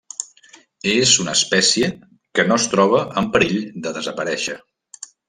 És 0.93 1.11
una 1.23 1.35
espècie 1.39 1.89
que 2.39 2.45
no 2.47 2.57
es 2.63 2.67
troba 2.75 3.03
en 3.23 3.29
perill 3.37 3.61
de 3.85 3.93
desaparèixer. 3.99 4.57